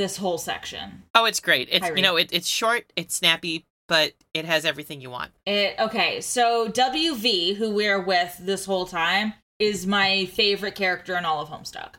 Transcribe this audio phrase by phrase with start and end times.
[0.00, 1.02] this whole section.
[1.14, 1.68] Oh, it's great.
[1.70, 5.32] It's Hi, you know, it, it's short, it's snappy, but it has everything you want.
[5.44, 11.26] It okay, so WV, who we're with this whole time, is my favorite character in
[11.26, 11.96] all of Homestuck.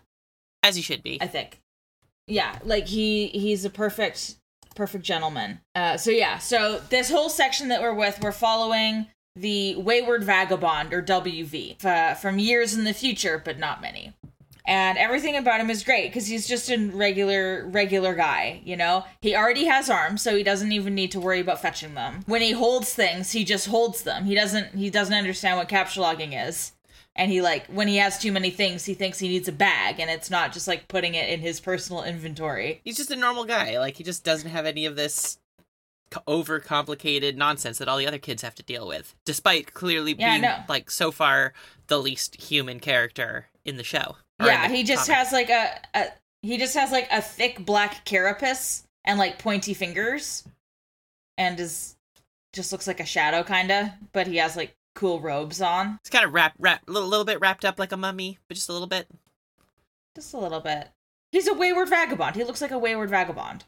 [0.64, 1.20] As you should be.
[1.22, 1.62] I think.
[2.26, 4.36] Yeah, like he he's a perfect
[4.76, 5.60] perfect gentleman.
[5.76, 10.92] Uh so yeah, so this whole section that we're with, we're following the Wayward Vagabond
[10.92, 14.14] or WV uh, from years in the future, but not many.
[14.66, 19.06] And everything about him is great because he's just a regular regular guy, you know?
[19.22, 22.22] He already has arms, so he doesn't even need to worry about fetching them.
[22.28, 24.26] When he holds things, he just holds them.
[24.26, 26.74] He doesn't he doesn't understand what captchaloguing is
[27.16, 30.00] and he like when he has too many things he thinks he needs a bag
[30.00, 33.44] and it's not just like putting it in his personal inventory He's just a normal
[33.46, 33.78] guy.
[33.80, 35.38] Like he just doesn't have any of this
[36.28, 39.16] over complicated nonsense that all the other kids have to deal with.
[39.26, 40.58] Despite clearly Yeah, being know.
[40.68, 41.54] like so far
[41.88, 44.18] the least human character in the show.
[44.46, 45.18] Yeah he just comic.
[45.18, 46.06] has like a, a
[46.42, 50.44] he just has like a thick black carapace and like pointy fingers
[51.38, 51.96] and is
[52.54, 56.26] just looks like a shadow kinda but he has like cool robes on It's kind
[56.26, 58.88] of wrapped, wrap, little, little bit wrapped up like a mummy, but just a little
[58.90, 59.08] bit.
[60.16, 60.90] just a little bit
[61.32, 63.64] he's a wayward vagabond he looks like a wayward vagabond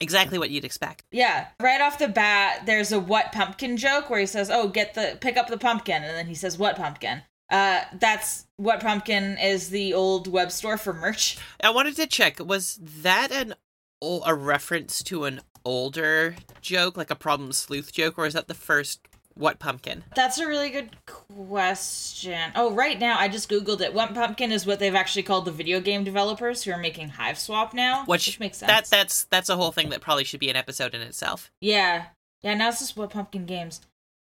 [0.00, 1.04] Exactly what you'd expect.
[1.12, 4.94] Yeah, right off the bat, there's a what pumpkin joke where he says, "Oh, get
[4.94, 7.22] the pick up the pumpkin," and then he says, "What pumpkin?"
[7.54, 11.38] Uh, that's what pumpkin is the old web store for merch.
[11.62, 13.54] I wanted to check was that an
[14.02, 18.54] a reference to an older joke, like a problem sleuth joke, or is that the
[18.54, 20.02] first what pumpkin?
[20.16, 22.50] That's a really good question.
[22.56, 23.94] Oh, right now I just googled it.
[23.94, 27.72] What pumpkin is what they've actually called the video game developers who are making Hiveswap
[27.72, 28.70] now, Which, makes sense.
[28.70, 31.52] That that's that's a whole thing that probably should be an episode in itself.
[31.60, 32.06] yeah,
[32.42, 32.54] yeah.
[32.54, 33.80] Now it's just what pumpkin games.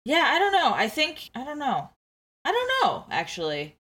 [0.06, 0.74] Yeah, I don't know.
[0.76, 1.90] I think I don't know.
[2.46, 3.76] I don't know actually.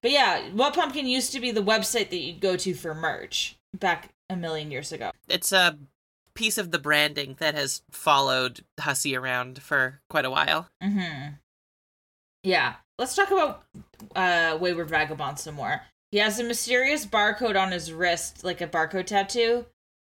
[0.00, 3.56] But yeah, what pumpkin used to be the website that you'd go to for merch
[3.74, 5.10] back a million years ago.
[5.28, 5.78] It's a
[6.34, 10.68] piece of the branding that has followed Hussie around for quite a while.
[10.82, 11.34] Mm-hmm.
[12.42, 12.74] Yeah.
[12.98, 13.64] Let's talk about
[14.14, 15.82] uh Wayward Vagabond some more.
[16.10, 19.66] He has a mysterious barcode on his wrist, like a barcode tattoo.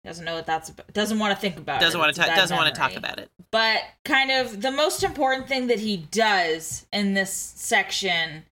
[0.04, 0.92] Doesn't know what that's about.
[0.92, 2.02] Doesn't want to think about Doesn't it.
[2.02, 3.30] want to ta- doesn't want to talk about it.
[3.50, 8.44] But kind of the most important thing that he does in this section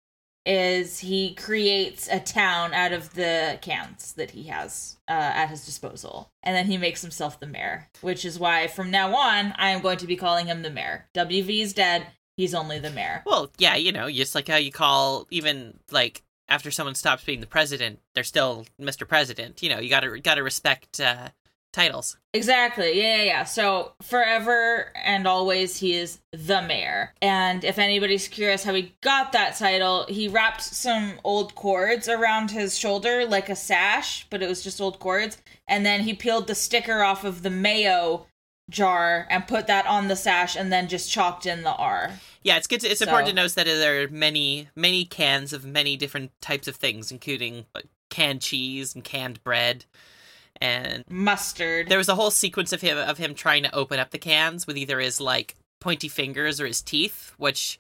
[0.46, 5.66] is he creates a town out of the cans that he has uh, at his
[5.66, 6.30] disposal.
[6.44, 9.82] And then he makes himself the mayor, which is why from now on, I am
[9.82, 11.08] going to be calling him the mayor.
[11.16, 12.08] WV is dead.
[12.38, 13.24] He's only the mayor.
[13.26, 17.42] Well, yeah, you know, just like how you call even like after someone stops being
[17.42, 19.08] the president, they're still Mr.
[19.08, 19.62] President.
[19.64, 21.30] You know, you gotta gotta respect uh,
[21.76, 22.18] titles.
[22.34, 22.98] Exactly.
[22.98, 23.44] Yeah, yeah, yeah.
[23.44, 27.14] So forever and always, he is the mayor.
[27.22, 32.52] And if anybody's curious how he got that title, he wrapped some old cords around
[32.52, 35.38] his shoulder like a sash, but it was just old cords.
[35.68, 38.26] And then he peeled the sticker off of the mayo
[38.70, 42.12] jar and put that on the sash, and then just chalked in the R.
[42.44, 42.82] Yeah, it's good.
[42.82, 46.68] To, it's important to note that there are many many cans of many different types
[46.68, 49.86] of things, including like, canned cheese and canned bread.
[50.62, 51.90] And Mustard.
[51.90, 54.66] there was a whole sequence of him of him trying to open up the cans
[54.66, 57.80] with either his like pointy fingers or his teeth, which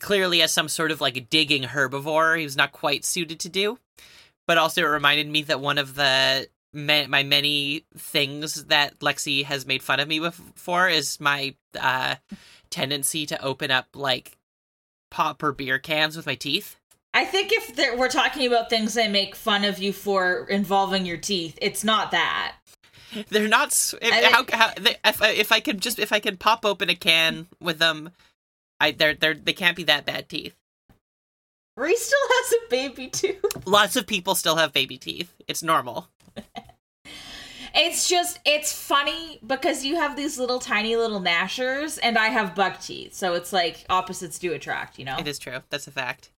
[0.00, 3.78] clearly as some sort of like digging herbivore he was not quite suited to do.
[4.46, 9.44] But also it reminded me that one of the ma- my many things that Lexi
[9.44, 12.16] has made fun of me with, for is my uh,
[12.70, 14.36] tendency to open up like
[15.10, 16.76] pop or beer cans with my teeth.
[17.14, 21.06] I think if there, we're talking about things I make fun of you for involving
[21.06, 22.56] your teeth, it's not that.
[23.28, 23.68] They're not.
[24.02, 26.64] If, I how, how, they, if, I- if I could just if I could pop
[26.66, 28.10] open a can with them,
[28.80, 30.56] I they're they're they can't be that bad teeth.
[31.76, 33.36] Ree still has a baby too.
[33.64, 35.32] Lots of people still have baby teeth.
[35.46, 36.08] It's normal.
[37.74, 42.54] It's just it's funny because you have these little tiny little gnashers and I have
[42.54, 43.14] buck teeth.
[43.14, 45.16] So it's like opposites do attract, you know?
[45.18, 45.58] It is true.
[45.70, 46.30] That's a fact.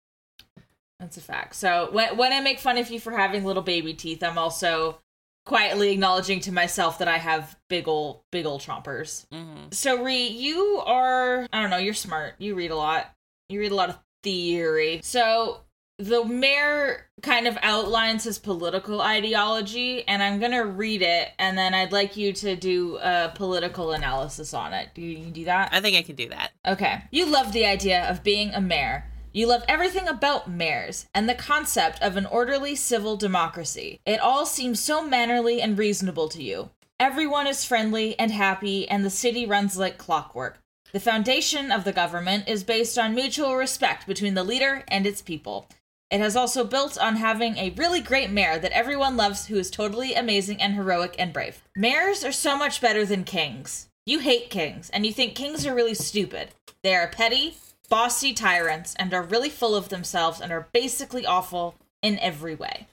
[1.01, 1.57] That's a fact.
[1.57, 5.01] So when when I make fun of you for having little baby teeth, I'm also
[5.45, 9.27] quietly acknowledging to myself that I have big ol' big ol' chompers.
[9.33, 12.35] hmm So Ree, you are I don't know, you're smart.
[12.39, 13.13] You read a lot.
[13.49, 15.01] You read a lot of theory.
[15.03, 15.64] So
[15.99, 21.73] the mayor kind of outlines his political ideology, and I'm gonna read it, and then
[21.73, 24.91] I'd like you to do a political analysis on it.
[24.95, 25.71] Do you do that?
[25.73, 26.51] I think I can do that.
[26.67, 27.03] Okay.
[27.11, 29.05] You love the idea of being a mayor.
[29.33, 34.01] You love everything about mayors and the concept of an orderly civil democracy.
[34.05, 36.71] It all seems so mannerly and reasonable to you.
[37.01, 40.59] Everyone is friendly and happy, and the city runs like clockwork.
[40.93, 45.21] The foundation of the government is based on mutual respect between the leader and its
[45.21, 45.67] people.
[46.15, 49.69] It has also built on having a really great mayor that everyone loves who is
[49.69, 51.61] totally amazing and heroic and brave.
[51.75, 53.89] Mayors are so much better than kings.
[54.07, 56.51] You hate kings, and you think kings are really stupid.
[56.85, 57.57] They are petty,
[57.89, 62.87] bossy tyrants and are really full of themselves and are basically awful in every way.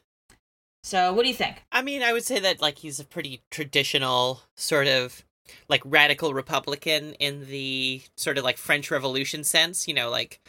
[0.81, 1.61] So, what do you think?
[1.71, 5.23] I mean, I would say that like he's a pretty traditional sort of
[5.69, 10.39] like radical republican in the sort of like French Revolution sense, you know, like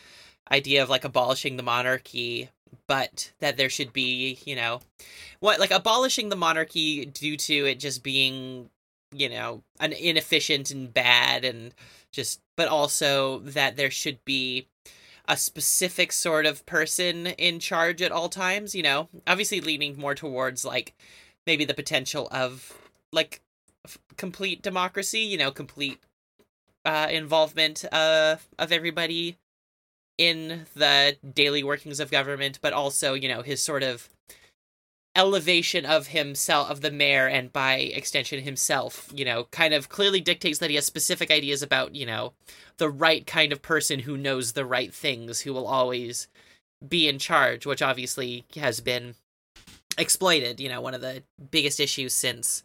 [0.51, 2.49] idea of like abolishing the monarchy,
[2.87, 4.81] but that there should be, you know,
[5.41, 8.71] what like abolishing the monarchy due to it just being,
[9.15, 11.75] you know, an inefficient and bad and
[12.11, 14.67] just but also that there should be
[15.27, 19.09] a specific sort of person in charge at all times, you know.
[19.27, 20.95] Obviously leaning more towards like
[21.47, 22.77] maybe the potential of
[23.13, 23.41] like
[23.87, 25.99] f- complete democracy, you know, complete
[26.85, 29.37] uh involvement uh of everybody
[30.19, 34.09] in the daily workings of government, but also, you know, his sort of
[35.15, 40.23] elevation of himself of the mayor and by extension himself you know kind of clearly
[40.23, 42.33] dictates that he has specific ideas about you know
[42.79, 46.29] the right kind of person who knows the right things who will always
[46.89, 49.15] be in charge which obviously has been
[49.99, 52.63] exploited you know one of the biggest issues since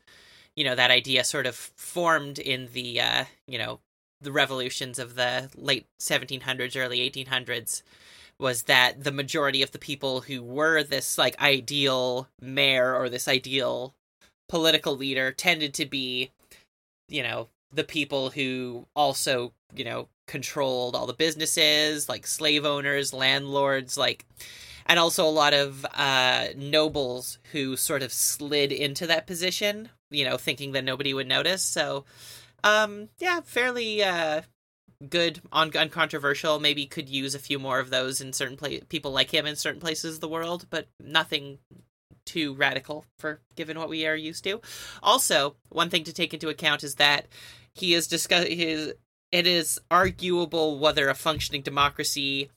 [0.56, 3.82] you know that idea sort of formed in the uh you know
[4.22, 7.82] the revolutions of the late 1700s early 1800s
[8.40, 13.28] was that the majority of the people who were this like ideal mayor or this
[13.28, 13.94] ideal
[14.48, 16.32] political leader tended to be
[17.10, 23.14] you know the people who also you know controlled all the businesses like slave owners
[23.14, 24.26] landlords like
[24.86, 30.26] and also a lot of uh nobles who sort of slid into that position you
[30.26, 31.62] know thinking that nobody would notice.
[31.62, 32.06] So
[32.64, 34.42] um yeah fairly uh
[35.10, 36.60] good un- uncontroversial.
[36.60, 39.56] Maybe could use a few more of those in certain pla- people like him in
[39.56, 41.60] certain places of the world but nothing
[42.26, 44.62] too radical for given what we are used to.
[45.02, 47.28] Also one thing to take into account is that
[47.74, 48.94] he is discuss his
[49.32, 52.50] it is arguable whether a functioning democracy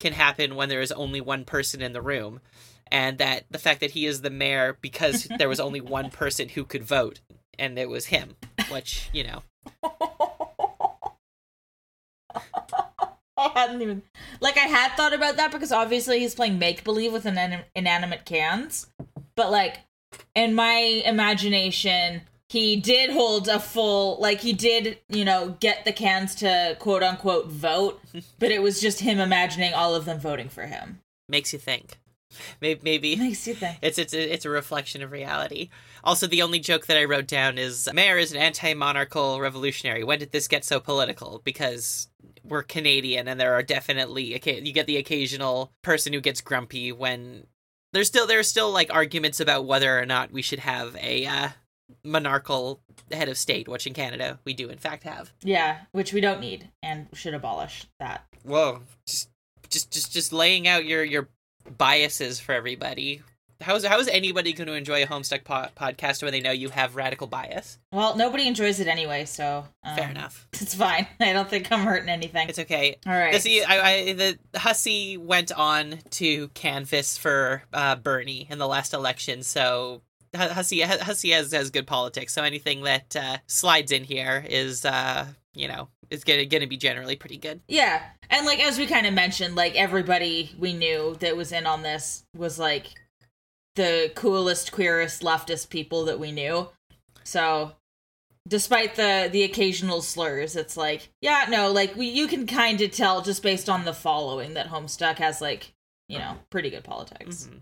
[0.00, 2.40] can happen when there is only one person in the room
[2.90, 6.48] and that the fact that he is the mayor because there was only one person
[6.50, 7.20] who could vote
[7.58, 8.36] and it was him
[8.72, 9.42] which you know.
[13.38, 14.02] I hadn't even
[14.40, 18.24] like I had thought about that because obviously he's playing make believe with inan- inanimate
[18.24, 18.86] cans,
[19.34, 19.80] but like
[20.34, 25.92] in my imagination, he did hold a full like he did you know get the
[25.92, 28.00] cans to quote unquote vote,
[28.38, 31.00] but it was just him imagining all of them voting for him.
[31.28, 31.98] makes you think.
[32.60, 33.16] Maybe maybe.
[33.16, 33.78] Makes you think.
[33.82, 35.68] it's it's a, it's a reflection of reality
[36.06, 40.04] also the only joke that i wrote down is mayor is an anti-monarchical revolutionary.
[40.04, 41.42] When did this get so political?
[41.44, 42.08] Because
[42.44, 47.46] we're canadian and there are definitely you get the occasional person who gets grumpy when
[47.92, 51.48] there's still there's still like arguments about whether or not we should have a uh,
[52.04, 52.80] monarchical
[53.10, 55.32] head of state which in canada we do in fact have.
[55.42, 58.24] Yeah, which we don't need and should abolish that.
[58.44, 59.28] whoa just
[59.68, 61.28] just just just laying out your your
[61.76, 63.22] biases for everybody
[63.60, 66.96] how's how's anybody going to enjoy a homestuck po- podcast when they know you have
[66.96, 71.06] radical bias Well, nobody enjoys it anyway, so um, fair enough It's fine.
[71.20, 72.48] I don't think I'm hurting anything.
[72.48, 73.40] it's okay All right.
[73.40, 78.92] See, I, I, the Hussie went on to canvass for uh, Bernie in the last
[78.94, 80.02] election, so
[80.34, 82.34] Hu- Hussie Hussie has has good politics.
[82.34, 86.76] So anything that uh, slides in here is, uh, you know, is gonna gonna be
[86.76, 87.60] generally pretty good.
[87.68, 88.02] Yeah.
[88.28, 91.82] And like as we kind of mentioned, like everybody we knew that was in on
[91.82, 92.88] this was like
[93.76, 96.68] the coolest, queerest, leftist people that we knew.
[97.24, 97.72] So
[98.48, 102.90] despite the the occasional slurs, it's like, yeah, no, like we you can kind of
[102.90, 105.72] tell just based on the following that Homestuck has like,
[106.08, 107.48] you know, pretty good politics.
[107.50, 107.60] Mhm.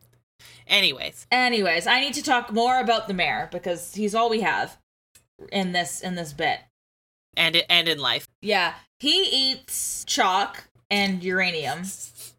[0.67, 4.79] Anyways, Anyways, I need to talk more about the mayor because he's all we have
[5.53, 6.61] in this in this bit.
[7.37, 11.83] and it, and in life, Yeah, he eats chalk and uranium.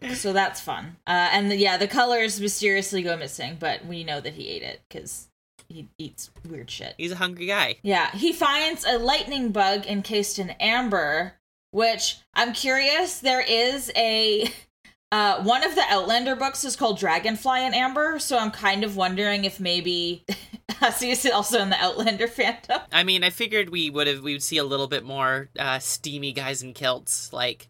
[0.14, 0.96] So that's fun.
[1.06, 4.62] Uh, and the, yeah, the colors mysteriously go missing, but we know that he ate
[4.62, 5.28] it because
[5.68, 6.94] he eats weird shit.
[6.96, 7.76] he's a hungry guy.
[7.82, 11.34] Yeah, he finds a lightning bug encased in amber,
[11.72, 13.20] which I'm curious.
[13.20, 14.50] There is a
[15.12, 18.96] uh, one of the Outlander books is called Dragonfly in Amber, so I'm kind of
[18.96, 20.24] wondering if maybe
[20.70, 22.82] Hussie is also in the Outlander fandom.
[22.92, 25.78] I mean, I figured we would have we would see a little bit more uh,
[25.78, 27.68] steamy guys in kilts, like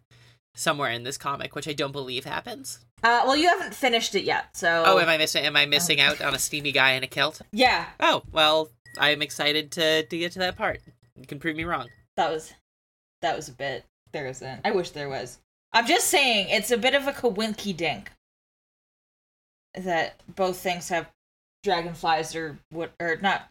[0.55, 2.79] somewhere in this comic, which I don't believe happens.
[3.01, 5.45] Uh, well, you haven't finished it yet, so Oh, am I missing?
[5.45, 7.41] Am I missing out on a steamy guy in a kilt?
[7.51, 10.81] yeah, Oh, well, I'm excited to to get to that part.
[11.15, 11.87] You can prove me wrong.
[12.17, 12.53] that was
[13.21, 13.85] that was a bit.
[14.11, 14.61] There isn't.
[14.65, 15.37] I wish there was.
[15.71, 18.11] I'm just saying it's a bit of a kawinky dink
[19.75, 21.07] that both things have
[21.63, 23.47] dragonflies or what or not.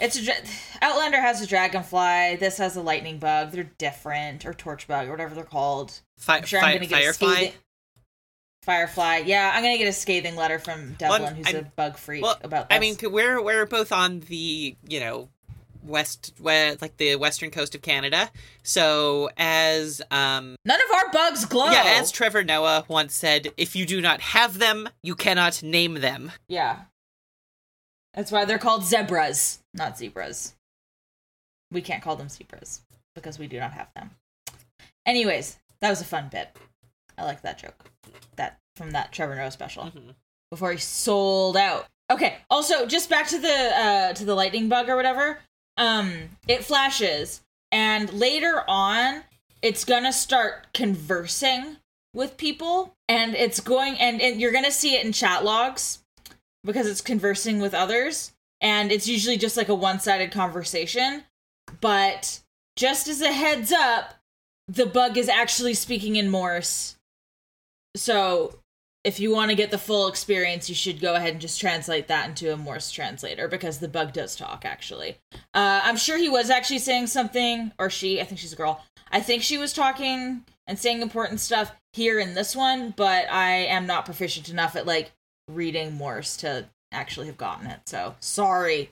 [0.00, 0.34] It's a dra-
[0.82, 2.36] Outlander has a dragonfly.
[2.38, 3.52] This has a lightning bug.
[3.52, 6.00] They're different, or torch bug, or whatever they're called.
[6.18, 7.28] Fi- I'm sure fi- I'm gonna get Firefly.
[7.28, 7.52] a scathing.
[8.62, 11.96] Firefly, yeah, I'm gonna get a scathing letter from Devlin, Well, who's I'm- a bug
[11.96, 12.76] freak, Well, about this.
[12.76, 15.28] I mean, we're we're both on the you know
[15.84, 18.28] west, west like the western coast of Canada.
[18.64, 21.70] So as um none of our bugs glow.
[21.70, 25.94] yeah, as Trevor Noah once said, if you do not have them, you cannot name
[25.94, 26.32] them.
[26.48, 26.80] Yeah.
[28.16, 30.54] That's why they're called zebras, not zebras.
[31.70, 32.80] We can't call them zebras
[33.14, 34.10] because we do not have them.
[35.04, 36.56] Anyways, that was a fun bit.
[37.18, 37.90] I like that joke.
[38.36, 40.14] That from that Trevor Noah special Mhm.
[40.50, 41.86] before he sold out.
[42.10, 42.38] Okay.
[42.50, 45.40] Also, just back to the uh to the lightning bug or whatever.
[45.76, 49.24] Um, it flashes, and later on,
[49.60, 51.76] it's gonna start conversing
[52.14, 55.98] with people, and it's going and, and you're gonna see it in chat logs
[56.66, 61.24] because it's conversing with others, and it's usually just like a one-sided conversation.
[61.80, 62.40] But
[62.76, 64.14] just as a heads up,
[64.68, 66.96] the bug is actually speaking in Morse.
[67.94, 68.58] So
[69.04, 72.08] if you want to get the full experience, you should go ahead and just translate
[72.08, 75.18] that into a Morse translator because the bug does talk, actually.
[75.54, 78.84] Uh, I'm sure he was actually saying something, or she, I think she's a girl.
[79.12, 83.50] I think she was talking and saying important stuff here in this one, but I
[83.66, 85.12] am not proficient enough at like
[85.48, 87.80] reading Morse to actually have gotten it.
[87.86, 88.90] So sorry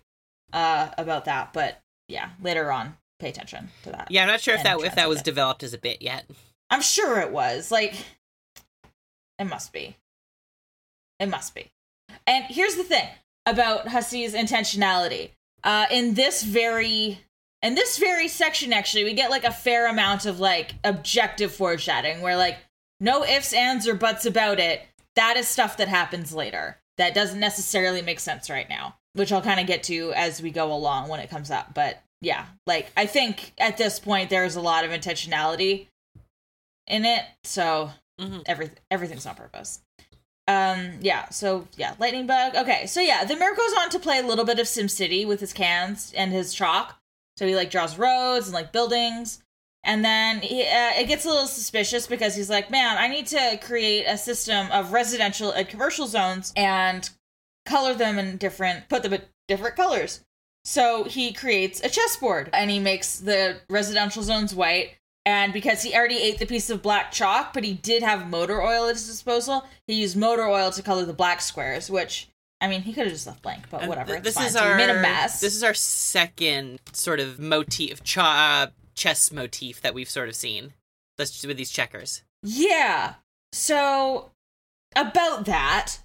[0.52, 4.08] uh, about that, but yeah, later on, pay attention to that.
[4.10, 5.24] Yeah, I'm not sure if that if that was it.
[5.24, 6.24] developed as a bit yet.
[6.70, 7.70] I'm sure it was.
[7.70, 7.94] Like,
[9.38, 9.96] it must be.
[11.18, 11.70] It must be.
[12.26, 13.08] And here's the thing
[13.46, 15.30] about Hussie's intentionality.
[15.62, 17.20] Uh, in this very
[17.62, 22.20] in this very section, actually, we get like a fair amount of like objective foreshadowing,
[22.20, 22.58] where like
[23.00, 24.82] no ifs, ands, or buts about it.
[25.16, 26.78] That is stuff that happens later.
[26.98, 30.50] That doesn't necessarily make sense right now, which I'll kind of get to as we
[30.50, 31.74] go along when it comes up.
[31.74, 35.86] But yeah, like I think at this point there's a lot of intentionality
[36.86, 37.90] in it, so
[38.20, 38.42] Mhm.
[38.46, 39.80] every everything's on purpose.
[40.46, 42.54] Um, yeah, so yeah, lightning bug.
[42.54, 45.40] Okay, so yeah, the mayor goes on to play a little bit of SimCity with
[45.40, 47.00] his cans and his chalk.
[47.36, 49.42] So he like draws roads and like buildings,
[49.84, 53.26] and then he, uh, it gets a little suspicious because he's like, man, I need
[53.28, 57.08] to create a system of residential and commercial zones and
[57.66, 60.24] color them in different, put them in different colors.
[60.64, 64.96] So he creates a chessboard and he makes the residential zones white.
[65.26, 68.60] And because he already ate the piece of black chalk, but he did have motor
[68.62, 72.28] oil at his disposal, he used motor oil to color the black squares, which,
[72.60, 74.14] I mean, he could have just left blank, but whatever.
[74.16, 74.46] it's this fine.
[74.46, 75.40] is So our made a mess.
[75.40, 80.34] this is our second sort of motif, ch- uh, chess motif that we've sort of
[80.34, 80.72] seen.
[81.16, 82.22] With these checkers.
[82.42, 83.14] Yeah.
[83.52, 84.32] So
[84.96, 85.98] about that,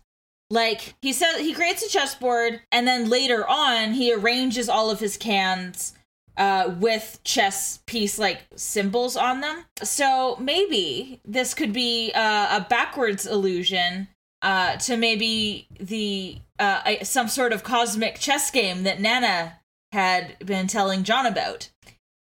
[0.51, 4.99] like he says he creates a chessboard and then later on he arranges all of
[4.99, 5.93] his cans
[6.37, 9.65] uh with chess piece like symbols on them.
[9.81, 14.09] So maybe this could be uh, a backwards illusion
[14.43, 19.59] uh to maybe the uh some sort of cosmic chess game that Nana
[19.91, 21.69] had been telling John about.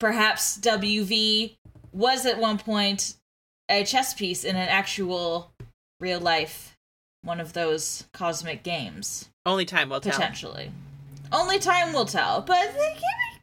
[0.00, 1.56] Perhaps WV
[1.92, 3.16] was at one point
[3.68, 5.52] a chess piece in an actual
[6.00, 6.76] real life
[7.22, 9.28] one of those cosmic games.
[9.44, 10.12] Only time will tell.
[10.12, 10.70] potentially.
[11.32, 12.96] Only time will tell but keep,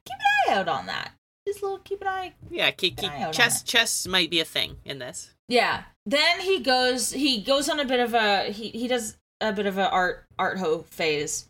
[0.05, 1.11] keep an eye out on that.
[1.47, 4.45] Just a little keep an eye Yeah, keep, keep, on chess chess might be a
[4.45, 5.35] thing in this.
[5.47, 5.83] yeah.
[6.05, 9.65] Then he goes he goes on a bit of a he, he does a bit
[9.65, 11.49] of a art art ho phase.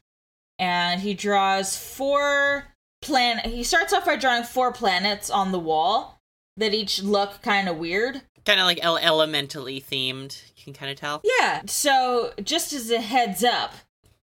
[0.58, 2.66] And he draws four
[3.06, 6.20] plan he starts off by drawing four planets on the wall
[6.58, 10.40] that each look kind of weird Kind of like ele- elementally themed.
[10.56, 11.22] You can kind of tell.
[11.24, 11.64] Yeah.
[11.66, 13.74] So, just as a heads up,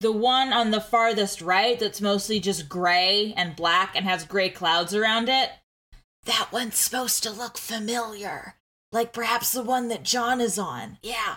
[0.01, 4.51] the one on the farthest right that's mostly just gray and black and has gray
[4.51, 5.51] clouds around it,
[6.27, 8.57] that one's supposed to look familiar.
[8.93, 10.99] Like perhaps the one that John is on.
[11.03, 11.37] Yeah.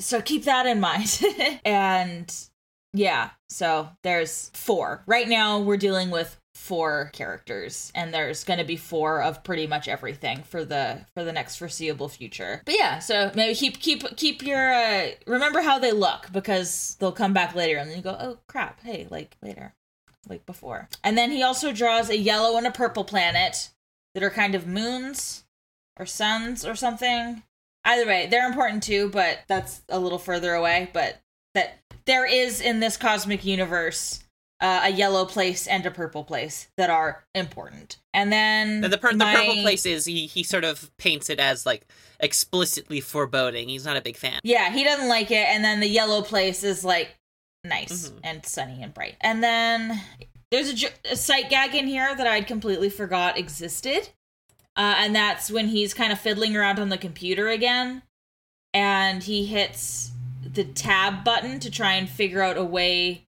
[0.00, 1.22] So, keep that in mind.
[1.64, 2.34] and
[2.92, 5.04] yeah, so there's four.
[5.06, 9.66] Right now, we're dealing with four characters and there's going to be four of pretty
[9.66, 12.60] much everything for the for the next foreseeable future.
[12.66, 17.12] But yeah so maybe keep keep keep your uh remember how they look because they'll
[17.12, 18.80] come back later and then you go oh crap.
[18.82, 19.72] Hey like later.
[20.28, 20.90] Like before.
[21.02, 23.70] And then he also draws a yellow and a purple planet
[24.14, 25.44] that are kind of moons
[25.98, 27.42] or suns or something.
[27.86, 31.22] Either way they're important too but that's a little further away but
[31.54, 34.22] that there is in this cosmic universe
[34.60, 37.96] uh, a yellow place and a purple place that are important.
[38.12, 41.30] And then And the, per- my- the purple place is he he sort of paints
[41.30, 41.86] it as like
[42.20, 43.68] explicitly foreboding.
[43.68, 44.38] He's not a big fan.
[44.42, 45.46] Yeah, he doesn't like it.
[45.48, 47.16] And then the yellow place is like
[47.64, 48.20] nice Mhm.
[48.24, 49.16] and sunny and bright.
[49.20, 50.00] And then
[50.50, 54.10] there's a sight gag in here that I'd completely forgot existed.
[54.76, 58.02] Uh, and that's when he's kind of fiddling around on the computer again.
[58.72, 60.10] And he hits
[60.44, 63.26] the tab button to try and figure out a way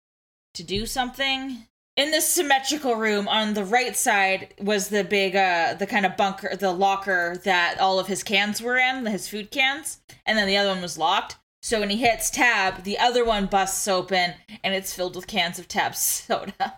[0.57, 1.65] to do something.
[1.95, 6.15] In this symmetrical room, on the right side was the big, uh, the kind of
[6.15, 10.47] bunker, the locker that all of his cans were in, his food cans, and then
[10.47, 11.37] the other one was locked.
[11.63, 14.33] So when he hits tab, the other one busts open,
[14.63, 16.53] and it's filled with cans of tab soda.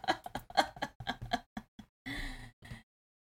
[2.05, 2.15] and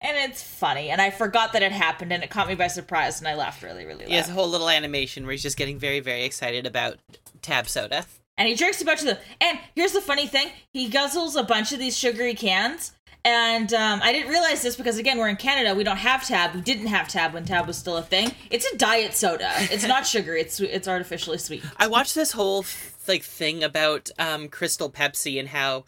[0.02, 3.28] it's funny, and I forgot that it happened, and it caught me by surprise, and
[3.28, 4.10] I laughed really, really loud.
[4.10, 7.00] He has a whole little animation where he's just getting very very excited about
[7.42, 8.06] tab soda.
[8.38, 9.17] And he drinks a bunch of them.
[9.41, 12.94] And here's the funny thing: he guzzles a bunch of these sugary cans.
[13.25, 15.75] And um, I didn't realize this because again, we're in Canada.
[15.75, 16.56] We don't have Tab.
[16.56, 18.32] We didn't have Tab when Tab was still a thing.
[18.50, 19.51] It's a diet soda.
[19.53, 20.34] It's not sugar.
[20.34, 21.63] It's it's artificially sweet.
[21.75, 22.63] I watched this whole
[23.08, 25.84] like thing about um, Crystal Pepsi and how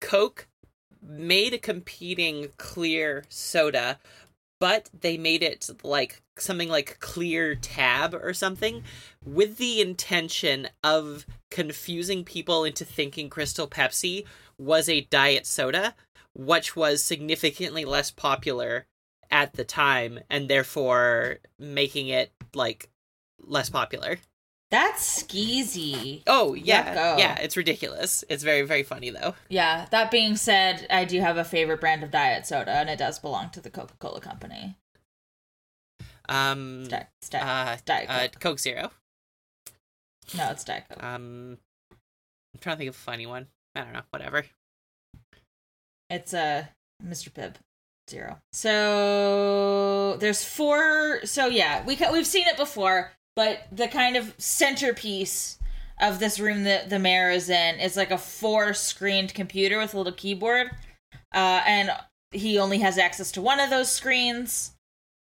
[0.00, 0.48] Coke
[1.02, 3.98] made a competing clear soda,
[4.60, 8.82] but they made it like something like clear tab or something
[9.24, 14.24] with the intention of confusing people into thinking Crystal Pepsi
[14.58, 15.94] was a diet soda,
[16.34, 18.86] which was significantly less popular
[19.30, 22.90] at the time and therefore making it like
[23.40, 24.18] less popular.
[24.70, 26.22] That's skeezy.
[26.28, 28.22] Oh yeah, yeah, it's ridiculous.
[28.28, 29.34] It's very very funny though.
[29.48, 29.86] Yeah.
[29.90, 33.18] That being said, I do have a favorite brand of diet soda, and it does
[33.18, 34.76] belong to the Coca Cola Company.
[36.28, 38.40] Um, It's Diet, it's Diet, uh, Diet uh, Coke.
[38.40, 38.90] Coke Zero.
[40.36, 41.02] no, it's Diet Coke.
[41.02, 41.58] Um,
[42.54, 43.48] I'm trying to think of a funny one.
[43.74, 44.02] I don't know.
[44.10, 44.44] Whatever.
[46.08, 46.66] It's uh
[47.04, 47.30] Mr.
[47.32, 47.54] Pibb
[48.08, 48.38] zero.
[48.52, 51.20] So there's four.
[51.24, 55.58] So yeah, we ca- we've seen it before, but the kind of centerpiece
[56.00, 59.94] of this room that the mayor is in is like a four screened computer with
[59.94, 60.70] a little keyboard,
[61.34, 61.90] uh, and
[62.32, 64.72] he only has access to one of those screens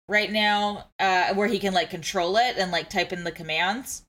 [0.08, 4.04] right now, uh, where he can like control it and like type in the commands,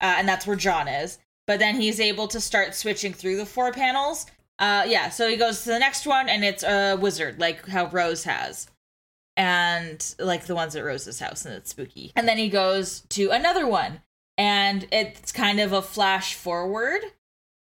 [0.00, 1.18] uh, and that's where John is.
[1.46, 4.26] But then he's able to start switching through the four panels
[4.58, 7.86] uh, yeah, so he goes to the next one, and it's a wizard, like how
[7.88, 8.68] Rose has.
[9.36, 12.12] And like the ones at Rose's house, and it's spooky.
[12.16, 14.00] And then he goes to another one,
[14.38, 17.02] and it's kind of a flash forward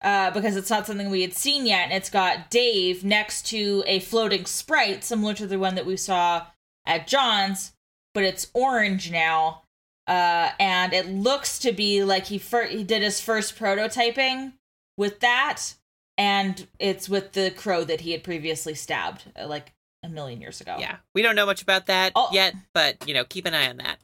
[0.01, 1.85] uh, because it's not something we had seen yet.
[1.85, 5.97] And it's got Dave next to a floating sprite, similar to the one that we
[5.97, 6.47] saw
[6.85, 7.73] at John's,
[8.13, 9.61] but it's orange now.
[10.07, 14.53] Uh, and it looks to be like he fir- he did his first prototyping
[14.97, 15.75] with that
[16.17, 19.71] and it's with the crow that he had previously stabbed like
[20.09, 20.75] a million years ago.
[20.79, 22.29] Yeah, we don't know much about that Oh.
[22.33, 23.97] yet, but you know, keep an eye on that.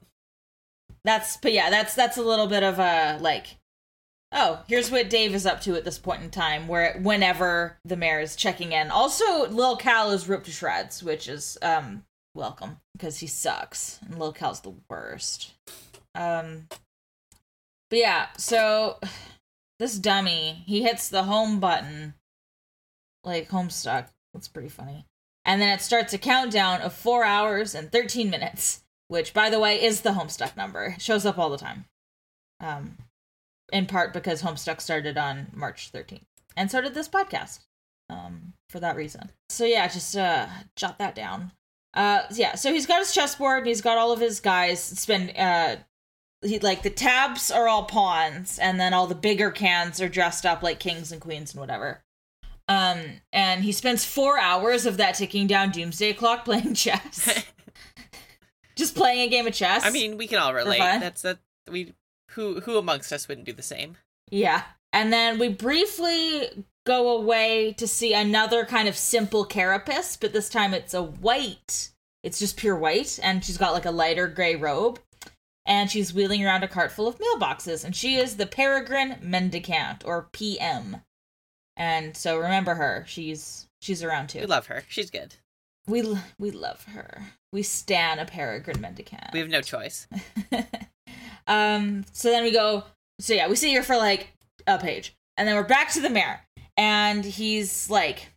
[1.03, 3.57] That's but yeah, that's that's a little bit of a like
[4.31, 7.95] oh, here's what Dave is up to at this point in time where whenever the
[7.95, 8.91] mayor is checking in.
[8.91, 13.99] Also, Lil Cal is ripped to shreds, which is um welcome because he sucks.
[14.05, 15.53] And Lil Cal's the worst.
[16.15, 16.67] Um
[17.89, 18.99] But yeah, so
[19.79, 22.15] this dummy, he hits the home button
[23.23, 24.07] like Homestuck.
[24.33, 25.05] That's pretty funny.
[25.45, 29.59] And then it starts a countdown of 4 hours and 13 minutes which by the
[29.59, 30.95] way is the Homestuck number.
[30.95, 31.85] It shows up all the time.
[32.59, 32.97] Um
[33.73, 36.21] in part because Homestuck started on March 13th.
[36.55, 37.59] And so did this podcast.
[38.09, 39.31] Um for that reason.
[39.49, 41.51] So yeah, just uh jot that down.
[41.93, 44.91] Uh yeah, so he's got his chessboard and he's got all of his guys.
[44.91, 45.77] It's been uh
[46.41, 50.45] he like the tabs are all pawns and then all the bigger cans are dressed
[50.45, 52.01] up like kings and queens and whatever.
[52.67, 57.43] Um and he spends 4 hours of that ticking down doomsday clock playing chess.
[58.75, 59.85] Just playing a game of chess.
[59.85, 60.79] I mean, we can all relate.
[60.79, 61.93] That's that we
[62.31, 63.97] who who amongst us wouldn't do the same?
[64.31, 64.63] yeah.
[64.93, 70.47] And then we briefly go away to see another kind of simple carapace, but this
[70.47, 71.89] time it's a white.
[72.23, 75.01] It's just pure white, and she's got like a lighter gray robe.
[75.65, 80.03] And she's wheeling around a cart full of mailboxes, and she is the Peregrine Mendicant,
[80.05, 81.01] or PM.
[81.77, 84.39] And so remember her; she's she's around too.
[84.41, 84.83] We love her.
[84.87, 85.35] She's good.
[85.87, 87.33] we l- we love her.
[87.51, 89.31] We stan a Peregrine Mendicant.
[89.33, 90.07] We have no choice.
[91.47, 92.83] um so then we go
[93.19, 94.29] so yeah we see her for like
[94.67, 96.41] a page and then we're back to the mayor
[96.75, 98.29] and he's like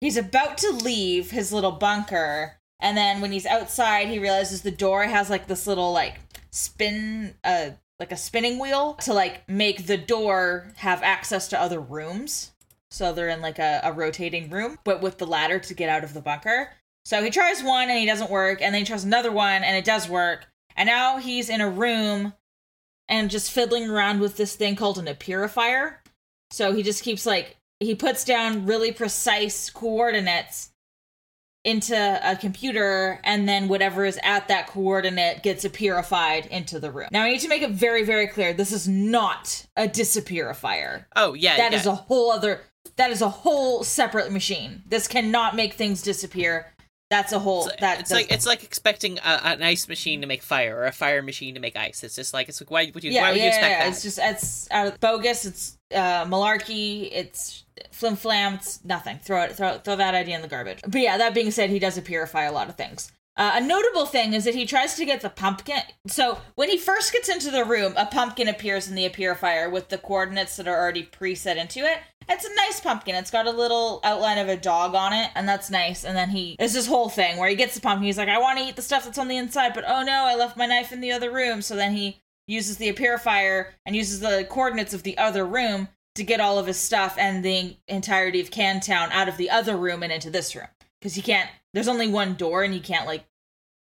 [0.00, 4.70] he's about to leave his little bunker and then when he's outside he realizes the
[4.70, 6.18] door has like this little like
[6.50, 11.78] spin uh like a spinning wheel to like make the door have access to other
[11.80, 12.50] rooms
[12.90, 16.04] So they're in like a, a rotating room, but with the ladder to get out
[16.04, 16.70] of the bunker.
[17.04, 19.76] So he tries one and he doesn't work, and then he tries another one and
[19.76, 20.46] it does work.
[20.76, 22.34] And now he's in a room
[23.08, 25.96] and just fiddling around with this thing called an appearifier.
[26.50, 30.70] So he just keeps like he puts down really precise coordinates
[31.64, 37.08] into a computer and then whatever is at that coordinate gets appearified into the room.
[37.12, 41.04] Now I need to make it very very clear this is not a disappearifier.
[41.16, 41.78] Oh yeah, That yeah.
[41.78, 42.62] is a whole other
[42.96, 44.82] that is a whole separate machine.
[44.86, 46.72] This cannot make things disappear.
[47.10, 50.28] That's a whole It's, that it's like it's like expecting a, an ice machine to
[50.28, 52.04] make fire or a fire machine to make ice.
[52.04, 53.84] It's just like it's like why would you yeah, why would yeah, you expect yeah,
[53.84, 53.88] that?
[53.88, 55.44] It's just it's out of bogus.
[55.44, 57.08] It's uh, malarkey.
[57.10, 58.54] It's flim flam.
[58.54, 59.18] It's nothing.
[59.18, 59.56] Throw it.
[59.56, 60.82] Throw throw that idea in the garbage.
[60.86, 63.10] But yeah, that being said, he does purify a lot of things.
[63.36, 65.80] Uh, a notable thing is that he tries to get the pumpkin.
[66.06, 69.88] So when he first gets into the room, a pumpkin appears in the purifier with
[69.88, 71.98] the coordinates that are already preset into it.
[72.28, 73.16] It's a nice pumpkin.
[73.16, 76.04] It's got a little outline of a dog on it, and that's nice.
[76.04, 78.06] And then he it's this whole thing where he gets the pumpkin.
[78.06, 80.24] He's like, I want to eat the stuff that's on the inside, but oh no,
[80.24, 81.62] I left my knife in the other room.
[81.62, 86.24] So then he uses the purifier and uses the coordinates of the other room to
[86.24, 90.02] get all of his stuff and the entirety of Cantown out of the other room
[90.02, 90.66] and into this room
[91.00, 91.48] because he can't.
[91.72, 93.24] There's only one door, and he can't like,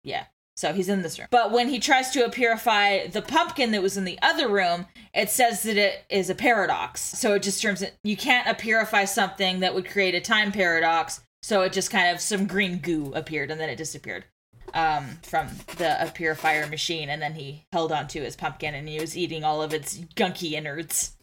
[0.04, 0.26] yeah.
[0.60, 1.28] So he's in this room.
[1.30, 5.30] But when he tries to purify the pumpkin that was in the other room, it
[5.30, 7.00] says that it is a paradox.
[7.00, 7.94] So it just turns it.
[8.04, 11.22] You can't purify something that would create a time paradox.
[11.42, 14.26] So it just kind of some green goo appeared and then it disappeared
[14.74, 17.08] um, from the purifier machine.
[17.08, 20.52] And then he held onto his pumpkin and he was eating all of its gunky
[20.52, 21.16] innards.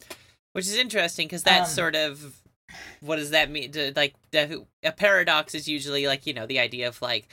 [0.52, 2.42] Which is interesting because that's Um, sort of
[3.00, 3.70] what does that mean?
[3.70, 7.28] To, like a paradox is usually like you know the idea of like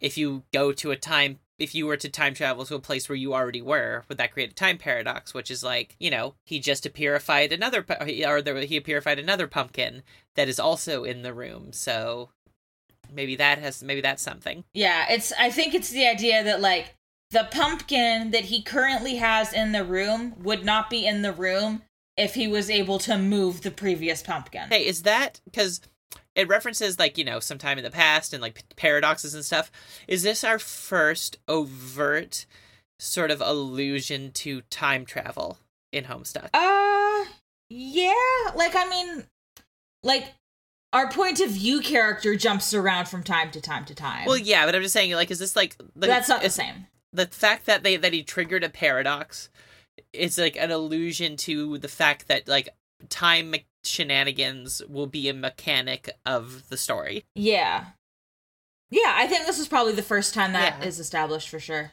[0.00, 3.08] if you go to a time if you were to time travel to a place
[3.08, 5.34] where you already were, would that create a time paradox?
[5.34, 7.84] Which is like you know he just purified another
[8.26, 10.02] or there, he purified another pumpkin
[10.36, 11.72] that is also in the room.
[11.72, 12.30] So
[13.12, 14.64] maybe that has maybe that's something.
[14.74, 15.32] Yeah, it's.
[15.38, 16.94] I think it's the idea that like
[17.30, 21.82] the pumpkin that he currently has in the room would not be in the room
[22.16, 24.68] if he was able to move the previous pumpkin.
[24.68, 25.80] Hey, is that because
[26.38, 29.70] it references like you know sometime in the past and like paradoxes and stuff?
[30.06, 32.46] Is this our first overt
[33.00, 35.58] sort of allusion to time travel
[35.92, 36.50] in Homestuck?
[36.54, 37.24] Uh,
[37.68, 38.12] yeah.
[38.54, 39.24] Like, I mean,
[40.04, 40.32] like
[40.92, 44.24] our point of view character jumps around from time to time to time.
[44.24, 46.86] well, yeah, but I'm just saying, like, is this like the, that's not the same.
[47.12, 49.48] The fact that they that he triggered a paradox,
[50.12, 52.68] it's like an allusion to the fact that like
[53.08, 57.24] time me- shenanigans will be a mechanic of the story.
[57.34, 57.86] Yeah.
[58.90, 61.02] Yeah, I think this is probably the first time that is Yeah.
[61.02, 61.92] established for sure.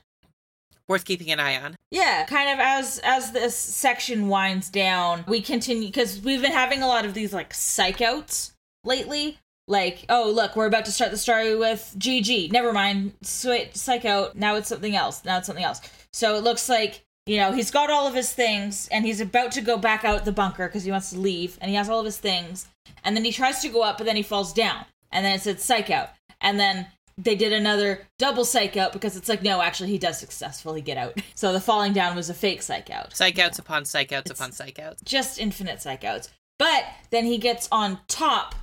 [0.88, 1.76] Worth keeping an eye on.
[1.92, 6.82] Yeah, kind of as as this section winds down, we continue because we've been having
[6.84, 8.52] a lot of these like psych outs
[8.84, 9.40] lately.
[9.68, 12.52] Like, oh look, we're about to start the story with GG.
[12.52, 14.36] Never mind, switch psych out.
[14.36, 15.26] Now it's something else.
[15.26, 15.82] Now it's something else.
[16.14, 19.52] So it looks like you know he's got all of his things and he's about
[19.54, 22.00] to go back out the bunker because he wants to leave and he has all
[22.00, 22.68] of his things.
[23.04, 24.86] And then he tries to go up but then he falls down.
[25.12, 26.10] And then it said psych out.
[26.42, 30.20] And then they did another double psych out because it's like no actually he does
[30.20, 31.20] successfully get out.
[31.36, 33.16] So the falling down was a fake psych out.
[33.16, 35.02] Psych outs upon psych outs It's- upon psych outs.
[35.04, 36.30] just infinite psych outs.
[36.60, 38.56] But then he gets on top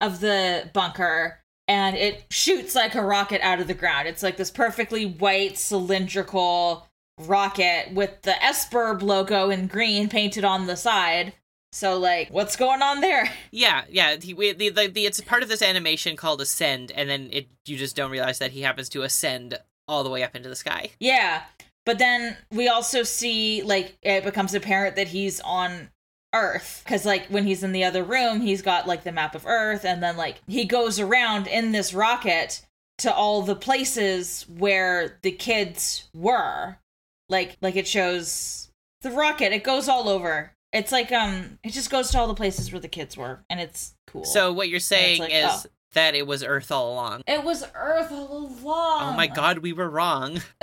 [0.00, 4.06] of the bunker and it shoots like a rocket out of the ground.
[4.08, 6.86] It's like this perfectly white cylindrical
[7.18, 11.32] rocket with the Sburb logo in green painted on the side
[11.72, 14.16] so like what's going on there Yeah, yeah.
[14.20, 17.48] He, we, the, the, the, it's part of this animation called ascend, and then it
[17.66, 20.56] you just don't realize that he happens to ascend all the way up into the
[20.56, 20.90] sky.
[20.98, 21.42] Yeah.
[21.86, 25.90] But then we also see like it becomes apparent that he's on
[26.34, 29.46] Earth cuz like when he's in the other room, he's got like the map of
[29.46, 32.62] Earth and then like he goes around in this rocket
[32.98, 36.78] to all the places where the kids were.
[37.28, 38.70] Like like it shows
[39.02, 40.52] the rocket, it goes all over.
[40.72, 43.60] It's like um it just goes to all the places where the kids were and
[43.60, 44.24] it's cool.
[44.24, 45.62] So what you're saying like, is oh.
[45.92, 47.22] that it was Earth all along.
[47.26, 49.02] it was Earth all along.
[49.02, 50.42] Oh my God, we were wrong.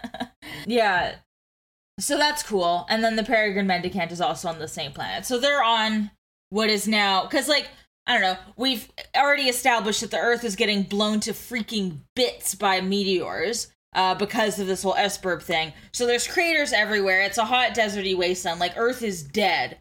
[0.66, 1.16] yeah.
[2.00, 2.86] So that's cool.
[2.88, 5.26] And then the Peregrine Mendicant is also on the same planet.
[5.26, 6.10] So they're on
[6.50, 7.68] what is now because like
[8.06, 12.54] I don't know, we've already established that the Earth is getting blown to freaking bits
[12.54, 13.68] by meteors.
[13.94, 15.72] Uh, because of this whole Sburb thing.
[15.92, 17.22] So there's craters everywhere.
[17.22, 18.58] It's a hot deserty wasteland.
[18.58, 19.78] Like Earth is dead.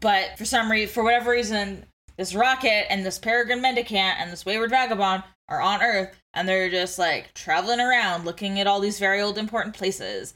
[0.00, 1.84] But for some reason, for whatever reason,
[2.16, 6.70] this rocket and this Peregrine Mendicant and this Wayward Vagabond are on Earth, and they're
[6.70, 10.34] just like traveling around, looking at all these very old important places.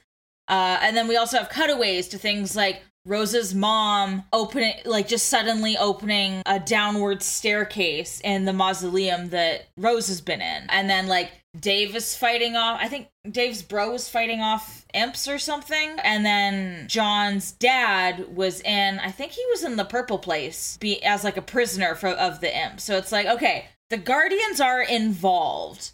[0.48, 5.28] Uh, and then we also have cutaways to things like Rose's mom opening, like just
[5.28, 10.66] suddenly opening a downward staircase in the mausoleum that Rose has been in.
[10.68, 15.26] And then, like, Dave is fighting off, I think Dave's bro was fighting off imps
[15.26, 15.96] or something.
[16.04, 21.02] And then John's dad was in, I think he was in the purple place be,
[21.02, 22.80] as like a prisoner for, of the imp.
[22.80, 25.92] So it's like, okay, the Guardians are involved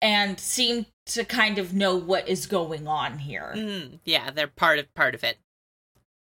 [0.00, 3.52] and seem to kind of know what is going on here.
[3.56, 5.38] Mm, yeah, they're part of part of it.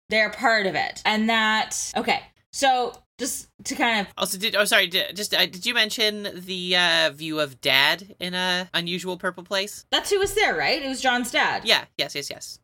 [0.09, 1.01] They're part of it.
[1.05, 2.21] And that okay.
[2.51, 6.27] So just to kind of Also, did oh sorry, did, just uh, did you mention
[6.45, 9.85] the uh, view of Dad in a unusual purple place?
[9.91, 10.81] that's who was there, right?
[10.81, 11.63] It was John's dad.
[11.65, 11.85] Yeah.
[11.97, 12.15] Yes.
[12.15, 12.29] Yes.
[12.29, 12.59] Yes.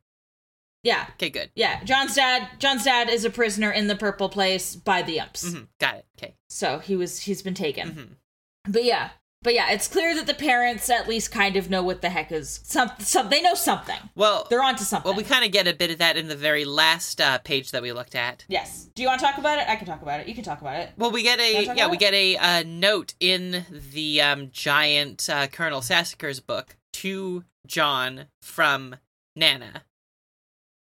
[0.84, 1.06] Yeah.
[1.14, 1.30] Okay.
[1.30, 1.52] Good.
[1.56, 1.84] Yeah.
[1.84, 5.52] John's dad John's dad is a prisoner in the purple place by the imps.
[5.52, 6.06] hmm Got it.
[6.18, 6.36] Okay.
[6.50, 7.90] So he was he's been taken.
[7.92, 9.10] hmm But yeah.
[9.44, 12.32] But yeah, it's clear that the parents at least kind of know what the heck
[12.32, 13.98] is some some they know something.
[14.16, 15.10] Well, They're onto something.
[15.10, 17.72] well, we kind of get a bit of that in the very last uh, page
[17.72, 18.46] that we looked at.
[18.48, 18.90] yes.
[18.94, 19.68] Do you want to talk about it?
[19.68, 20.28] I can talk about it.
[20.28, 20.90] You can talk about it.
[20.98, 22.00] Well, we get a yeah, we it?
[22.00, 28.98] get a uh, note in the um, giant uh, Colonel Sassacre's book to John from
[29.36, 29.84] Nana,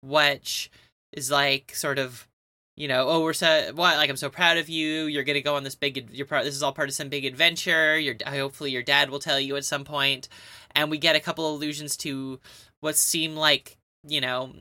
[0.02, 0.70] which
[1.12, 2.28] is like sort of,
[2.76, 5.06] you know, oh, we're so what like I'm so proud of you.
[5.06, 6.10] You're gonna go on this big.
[6.12, 6.44] You're part.
[6.44, 7.98] This is all part of some big adventure.
[8.00, 10.28] Your hopefully your dad will tell you at some point,
[10.76, 12.40] and we get a couple of allusions to
[12.80, 14.54] what seem like you know,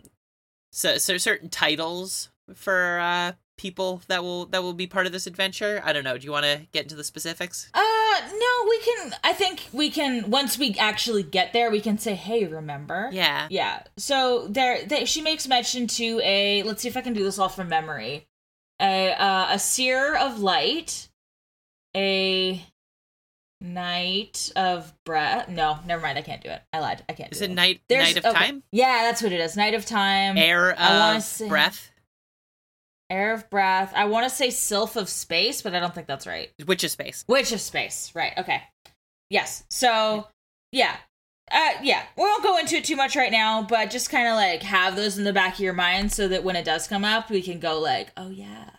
[0.70, 5.26] so, so certain titles for uh people that will that will be part of this
[5.26, 5.80] adventure.
[5.84, 6.18] I don't know.
[6.18, 7.70] Do you want to get into the specifics?
[7.72, 9.14] Uh, no, we can.
[9.24, 10.28] I think we can.
[10.30, 13.46] Once we actually get there, we can say, "Hey, remember?" Yeah.
[13.48, 13.84] Yeah.
[13.96, 16.62] So there, they, she makes mention to a.
[16.64, 18.26] Let's see if I can do this all from memory.
[18.80, 21.08] A uh, a seer of light,
[21.96, 22.60] a
[23.60, 25.48] knight of breath.
[25.48, 26.18] No, never mind.
[26.18, 26.60] I can't do it.
[26.72, 27.04] I lied.
[27.08, 27.30] I can't.
[27.32, 28.46] Is do it knight There's- knight of okay.
[28.46, 28.62] time?
[28.72, 29.56] Yeah, that's what it is.
[29.56, 30.36] Knight of time.
[30.36, 31.91] Heir I of say- breath,
[33.12, 33.92] Heir of breath.
[33.94, 36.50] I want to say sylph of space, but I don't think that's right.
[36.66, 37.24] witch of space.
[37.28, 38.10] Witch of space.
[38.14, 38.32] Right.
[38.38, 38.62] Okay.
[39.28, 39.64] Yes.
[39.68, 40.28] So,
[40.72, 40.96] yeah.
[41.50, 42.04] Uh, yeah.
[42.16, 44.96] We won't go into it too much right now, but just kind of like have
[44.96, 47.42] those in the back of your mind so that when it does come up, we
[47.42, 48.70] can go like, oh yeah.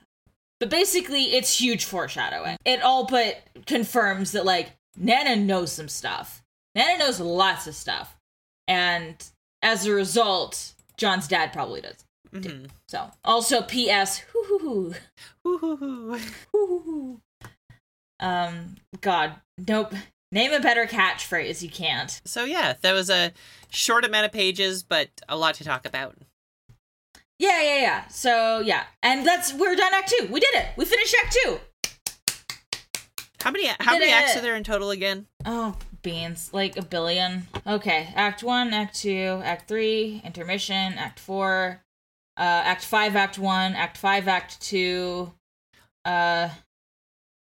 [0.60, 2.58] But basically, it's huge foreshadowing.
[2.65, 6.41] It all but confirms that like Nana knows some stuff.
[6.74, 8.15] Nana knows lots of stuff,
[8.67, 9.15] and
[9.62, 12.06] as a result, John's dad probably does.
[12.32, 14.19] hmm So, also, P.S.
[14.19, 14.93] Hoo
[15.43, 16.13] hoo
[16.51, 17.21] hoo.
[18.19, 19.34] Um, God,
[19.67, 19.95] nope.
[20.32, 21.63] Name a better catchphrase.
[21.63, 22.21] You can't.
[22.23, 23.32] So yeah, that was a
[23.71, 26.15] short amount of pages, but a lot to talk about.
[27.39, 28.08] Yeah, yeah, yeah.
[28.10, 30.27] So yeah, and that's we're done Act Two.
[30.32, 30.67] We did it.
[30.77, 31.60] We finished Act Two.
[33.41, 35.25] How many how many acts are there in total again?
[35.47, 37.47] Oh, beans, like a billion.
[37.65, 41.82] Okay, Act One, Act Two, Act Three, intermission, Act Four,
[42.38, 45.32] uh, Act Five, Act One, Act Five, Act Two,
[46.06, 46.50] uh,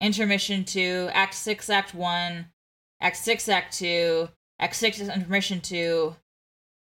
[0.01, 2.47] intermission two, Act Six, Act One,
[3.01, 4.29] Act Six, Act Two,
[4.59, 6.15] Act Six, intermission two,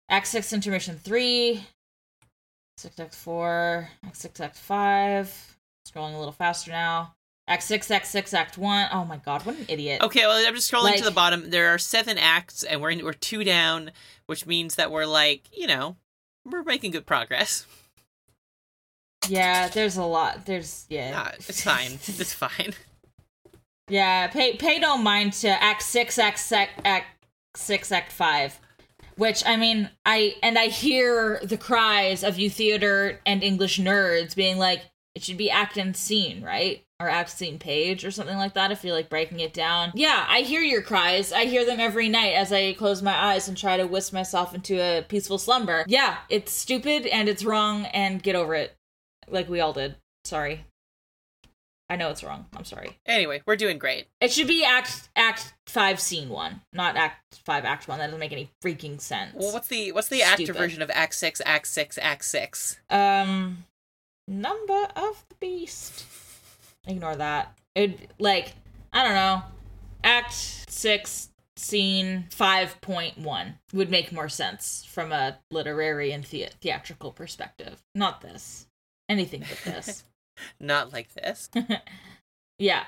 [0.09, 1.65] Act Six, intermission three,
[2.77, 5.57] Six, Act Four, Act Six, Act Five.
[5.88, 7.15] Scrolling a little faster now.
[7.49, 8.88] Act Six, Act Six, Act One.
[8.93, 10.01] Oh my God, what an idiot!
[10.03, 11.51] Okay, well I'm just scrolling Like- to the bottom.
[11.51, 13.91] There are seven acts, and we're in, we're two down,
[14.27, 15.97] which means that we're like you know
[16.45, 17.67] we're making good progress.
[19.29, 20.47] Yeah, there's a lot.
[20.47, 21.13] There's yeah.
[21.15, 21.93] Ah, it's fine.
[22.07, 22.75] It's fine.
[23.89, 27.07] yeah, pay pay no mind to Act Six, Act Sec, Act
[27.57, 28.59] Six, Act Five,
[29.17, 34.35] which I mean, I and I hear the cries of you theater and English nerds
[34.35, 34.83] being like,
[35.15, 36.85] it should be act and scene, right?
[37.01, 38.71] Or act scene page or something like that.
[38.71, 41.33] If you're like breaking it down, yeah, I hear your cries.
[41.33, 44.55] I hear them every night as I close my eyes and try to whisk myself
[44.55, 45.85] into a peaceful slumber.
[45.89, 48.77] Yeah, it's stupid and it's wrong, and get over it,
[49.33, 49.97] like we all did.
[50.25, 50.64] Sorry.
[51.90, 52.47] I know it's wrong.
[52.57, 52.97] I'm sorry.
[53.05, 54.07] Anyway, we're doing great.
[54.21, 57.99] It should be act act five scene one, not act five act one.
[57.99, 59.35] That doesn't make any freaking sense.
[59.35, 61.42] Well, what's the what's the actor version of Act Six?
[61.45, 61.99] Act Six?
[62.01, 62.79] Act Six?
[62.88, 63.64] um
[64.27, 66.07] number of the beast.
[66.87, 67.59] Ignore that.
[67.75, 68.55] It like
[68.92, 69.42] I don't know.
[70.03, 76.49] Act six scene five point one would make more sense from a literary and the-
[76.62, 77.83] theatrical perspective.
[77.95, 78.66] Not this.
[79.12, 80.05] Anything but this.
[80.61, 81.51] Not like this.
[82.59, 82.85] Yeah.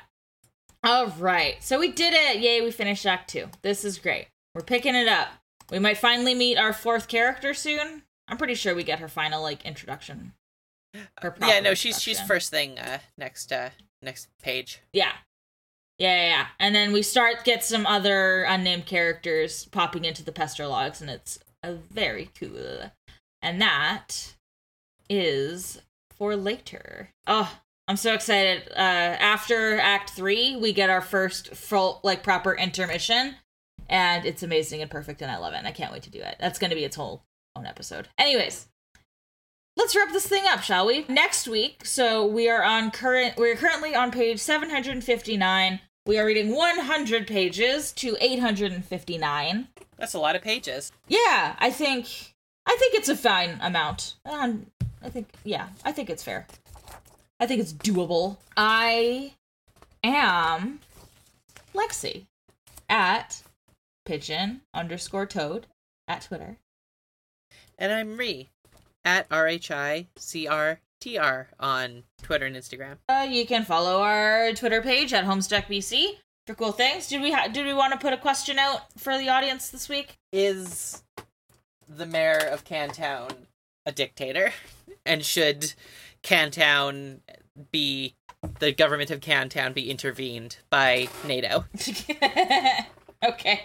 [0.85, 1.57] All right.
[1.61, 2.41] So we did it.
[2.41, 3.49] Yay, we finished Act 2.
[3.63, 4.29] This is great.
[4.55, 5.31] We're picking it up.
[5.71, 8.03] We might finally meet our fourth character soon.
[8.29, 10.35] I'm pretty sure we get her final like introduction.
[11.21, 12.79] Her yeah, no, she's she's first thing.
[12.79, 14.81] Uh, next uh next page.
[14.93, 15.13] Yeah.
[15.99, 16.47] Yeah, yeah, yeah.
[16.61, 21.11] And then we start get some other unnamed characters popping into the pester logs and
[21.11, 22.93] it's uh, very cool.
[23.43, 24.35] And that
[25.11, 25.83] is
[26.17, 27.11] for later.
[27.27, 27.51] Oh,
[27.87, 28.71] I'm so excited.
[28.71, 33.37] Uh after act 3, we get our first full like proper intermission
[33.89, 35.59] and it's amazing and perfect and I love it.
[35.59, 36.37] And I can't wait to do it.
[36.41, 37.23] That's going to be its whole
[37.57, 38.09] own episode.
[38.19, 38.69] Anyways,
[39.77, 41.05] let's wrap this thing up, shall we?
[41.09, 45.81] Next week, so we are on current we're currently on page 759.
[46.07, 49.69] We are reading 100 pages to 859.
[49.97, 50.93] That's a lot of pages.
[51.09, 52.35] Yeah, I think
[52.67, 54.15] I think it's a fine amount.
[54.25, 54.67] Um,
[55.05, 56.47] I think yeah, I think it's fair.
[57.39, 58.39] I think it's doable.
[58.57, 59.35] I
[60.03, 60.81] am
[61.75, 62.27] Lexi
[62.89, 63.43] at
[64.07, 65.67] pigeon underscore toad
[66.09, 66.57] at Twitter.
[67.79, 68.49] And I'm Ree
[69.05, 72.97] at R H I C R T R on Twitter and Instagram.
[73.09, 76.15] Uh, you can follow our Twitter page at Homestuck BC
[76.47, 77.09] for cool things.
[77.09, 79.89] Did we ha- did we want to put a question out for the audience this
[79.89, 80.17] week?
[80.33, 81.03] Is
[81.87, 83.33] the mayor of Cantown
[83.87, 84.53] a dictator?
[85.07, 85.75] And should
[86.23, 87.21] Cantown
[87.71, 88.15] be
[88.59, 91.67] the government of Cantown be intervened by NATO?
[93.25, 93.61] okay,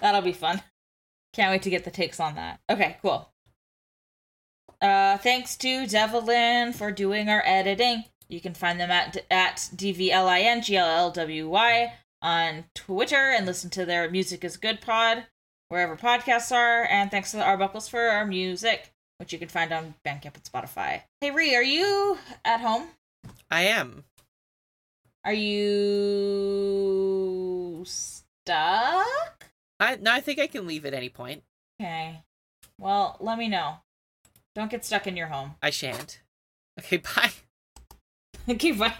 [0.00, 0.62] that'll be fun.
[1.32, 2.60] Can't wait to get the takes on that.
[2.68, 3.30] Okay, cool.
[4.80, 8.04] Uh, thanks to Devlin for doing our editing.
[8.28, 11.10] You can find them at at dvlingllwy
[12.22, 15.26] on Twitter and listen to their Music is Good pod
[15.68, 16.84] wherever podcasts are.
[16.84, 20.42] And thanks to the Arbuckles for our music, which you can find on Bandcamp and
[20.42, 21.02] Spotify.
[21.20, 22.86] Hey Ree, are you at home?
[23.50, 24.04] I am.
[25.22, 26.64] Are you
[27.84, 29.44] stuck?
[29.78, 31.42] I no, I think I can leave at any point.
[31.78, 32.22] Okay.
[32.78, 33.80] Well, let me know.
[34.54, 35.56] Don't get stuck in your home.
[35.62, 36.22] I shan't.
[36.78, 37.32] Okay, bye.
[38.48, 38.94] Okay, bye.